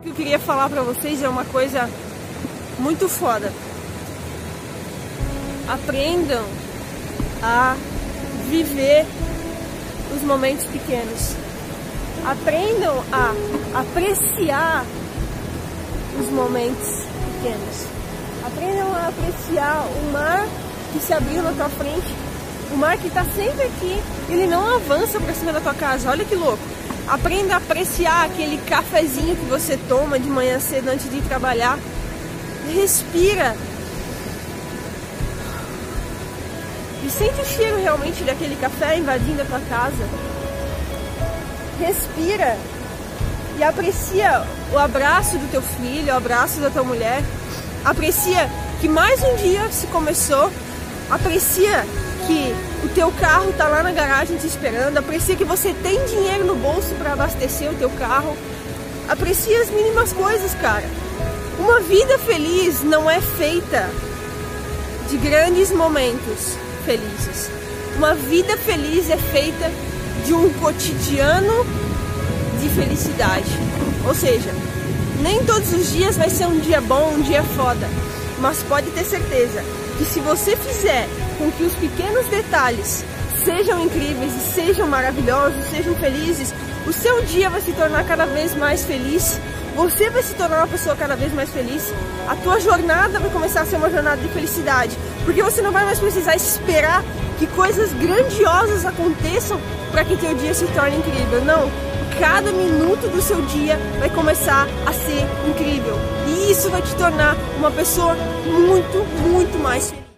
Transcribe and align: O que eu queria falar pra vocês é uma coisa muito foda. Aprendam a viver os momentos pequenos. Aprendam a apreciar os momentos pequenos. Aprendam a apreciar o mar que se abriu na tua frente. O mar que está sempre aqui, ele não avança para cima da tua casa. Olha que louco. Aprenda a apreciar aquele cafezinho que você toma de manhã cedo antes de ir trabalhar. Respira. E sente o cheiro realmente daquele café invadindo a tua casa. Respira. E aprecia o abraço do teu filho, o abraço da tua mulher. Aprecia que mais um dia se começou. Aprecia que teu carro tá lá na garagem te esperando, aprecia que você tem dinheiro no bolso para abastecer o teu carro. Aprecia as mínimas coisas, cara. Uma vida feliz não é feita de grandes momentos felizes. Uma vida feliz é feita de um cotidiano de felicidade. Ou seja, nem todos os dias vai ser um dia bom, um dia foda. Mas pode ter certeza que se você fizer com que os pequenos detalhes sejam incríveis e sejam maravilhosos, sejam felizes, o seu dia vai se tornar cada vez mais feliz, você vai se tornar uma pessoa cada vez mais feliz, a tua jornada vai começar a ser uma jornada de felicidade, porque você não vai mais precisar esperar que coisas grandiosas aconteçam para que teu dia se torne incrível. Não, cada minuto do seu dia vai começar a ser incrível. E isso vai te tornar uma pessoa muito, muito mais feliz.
O 0.00 0.02
que 0.02 0.08
eu 0.08 0.14
queria 0.14 0.38
falar 0.38 0.70
pra 0.70 0.80
vocês 0.80 1.22
é 1.22 1.28
uma 1.28 1.44
coisa 1.44 1.86
muito 2.78 3.06
foda. 3.06 3.52
Aprendam 5.68 6.42
a 7.42 7.76
viver 8.48 9.04
os 10.16 10.22
momentos 10.22 10.64
pequenos. 10.68 11.36
Aprendam 12.24 13.04
a 13.12 13.34
apreciar 13.78 14.86
os 16.18 16.30
momentos 16.30 16.88
pequenos. 17.34 17.86
Aprendam 18.46 18.94
a 18.94 19.08
apreciar 19.08 19.84
o 19.84 20.12
mar 20.12 20.46
que 20.94 21.00
se 21.00 21.12
abriu 21.12 21.42
na 21.42 21.52
tua 21.52 21.68
frente. 21.68 22.14
O 22.72 22.76
mar 22.78 22.96
que 22.96 23.08
está 23.08 23.22
sempre 23.24 23.64
aqui, 23.64 24.02
ele 24.30 24.46
não 24.46 24.76
avança 24.76 25.20
para 25.20 25.34
cima 25.34 25.52
da 25.52 25.60
tua 25.60 25.74
casa. 25.74 26.08
Olha 26.08 26.24
que 26.24 26.34
louco. 26.34 26.80
Aprenda 27.10 27.54
a 27.54 27.56
apreciar 27.56 28.24
aquele 28.24 28.56
cafezinho 28.68 29.34
que 29.34 29.44
você 29.46 29.76
toma 29.88 30.16
de 30.16 30.28
manhã 30.28 30.60
cedo 30.60 30.90
antes 30.90 31.10
de 31.10 31.16
ir 31.16 31.22
trabalhar. 31.22 31.76
Respira. 32.72 33.56
E 37.04 37.10
sente 37.10 37.40
o 37.40 37.44
cheiro 37.44 37.82
realmente 37.82 38.22
daquele 38.22 38.54
café 38.54 38.96
invadindo 38.96 39.42
a 39.42 39.44
tua 39.44 39.58
casa. 39.68 40.08
Respira. 41.80 42.56
E 43.58 43.64
aprecia 43.64 44.46
o 44.72 44.78
abraço 44.78 45.36
do 45.36 45.50
teu 45.50 45.62
filho, 45.62 46.14
o 46.14 46.16
abraço 46.16 46.60
da 46.60 46.70
tua 46.70 46.84
mulher. 46.84 47.24
Aprecia 47.84 48.48
que 48.80 48.88
mais 48.88 49.20
um 49.20 49.34
dia 49.34 49.68
se 49.72 49.88
começou. 49.88 50.48
Aprecia 51.10 51.84
que 52.28 52.54
teu 52.94 53.10
carro 53.12 53.52
tá 53.52 53.68
lá 53.68 53.82
na 53.82 53.92
garagem 53.92 54.36
te 54.36 54.46
esperando, 54.46 54.98
aprecia 54.98 55.36
que 55.36 55.44
você 55.44 55.72
tem 55.82 56.04
dinheiro 56.06 56.44
no 56.44 56.54
bolso 56.56 56.94
para 56.98 57.12
abastecer 57.12 57.70
o 57.70 57.74
teu 57.74 57.90
carro. 57.90 58.36
Aprecia 59.08 59.60
as 59.62 59.70
mínimas 59.70 60.12
coisas, 60.12 60.54
cara. 60.54 60.88
Uma 61.58 61.80
vida 61.80 62.18
feliz 62.18 62.82
não 62.82 63.10
é 63.10 63.20
feita 63.20 63.90
de 65.08 65.16
grandes 65.16 65.70
momentos 65.70 66.56
felizes. 66.84 67.50
Uma 67.96 68.14
vida 68.14 68.56
feliz 68.56 69.10
é 69.10 69.16
feita 69.16 69.70
de 70.24 70.32
um 70.32 70.48
cotidiano 70.54 71.66
de 72.60 72.68
felicidade. 72.68 73.50
Ou 74.06 74.14
seja, 74.14 74.50
nem 75.20 75.44
todos 75.44 75.72
os 75.72 75.92
dias 75.92 76.16
vai 76.16 76.30
ser 76.30 76.46
um 76.46 76.58
dia 76.60 76.80
bom, 76.80 77.14
um 77.14 77.22
dia 77.22 77.42
foda. 77.42 77.86
Mas 78.40 78.62
pode 78.62 78.90
ter 78.90 79.04
certeza 79.04 79.62
que 79.98 80.04
se 80.04 80.20
você 80.20 80.56
fizer 80.56 81.06
com 81.38 81.50
que 81.52 81.62
os 81.62 81.74
pequenos 81.74 82.26
detalhes 82.26 83.04
sejam 83.44 83.82
incríveis 83.82 84.32
e 84.34 84.54
sejam 84.54 84.86
maravilhosos, 84.86 85.64
sejam 85.70 85.94
felizes, 85.94 86.54
o 86.86 86.92
seu 86.92 87.22
dia 87.22 87.50
vai 87.50 87.60
se 87.60 87.72
tornar 87.72 88.04
cada 88.04 88.24
vez 88.26 88.54
mais 88.54 88.84
feliz, 88.84 89.38
você 89.76 90.10
vai 90.10 90.22
se 90.22 90.34
tornar 90.34 90.58
uma 90.58 90.66
pessoa 90.66 90.96
cada 90.96 91.14
vez 91.16 91.32
mais 91.32 91.50
feliz, 91.50 91.92
a 92.28 92.34
tua 92.36 92.60
jornada 92.60 93.18
vai 93.18 93.30
começar 93.30 93.62
a 93.62 93.66
ser 93.66 93.76
uma 93.76 93.90
jornada 93.90 94.20
de 94.20 94.28
felicidade, 94.28 94.96
porque 95.24 95.42
você 95.42 95.62
não 95.62 95.72
vai 95.72 95.84
mais 95.84 95.98
precisar 95.98 96.34
esperar 96.34 97.04
que 97.38 97.46
coisas 97.46 97.92
grandiosas 97.94 98.84
aconteçam 98.84 99.60
para 99.90 100.04
que 100.04 100.16
teu 100.16 100.34
dia 100.34 100.52
se 100.52 100.66
torne 100.68 100.96
incrível. 100.96 101.44
Não, 101.44 101.70
cada 102.18 102.52
minuto 102.52 103.08
do 103.08 103.22
seu 103.22 103.40
dia 103.42 103.78
vai 103.98 104.10
começar 104.10 104.66
a 104.86 104.92
ser 104.92 105.26
incrível. 105.48 105.96
E 106.26 106.50
isso 106.50 106.70
vai 106.70 106.82
te 106.82 106.94
tornar 106.96 107.36
uma 107.58 107.70
pessoa 107.70 108.14
muito, 108.14 109.04
muito 109.28 109.58
mais 109.58 109.90
feliz. 109.90 110.09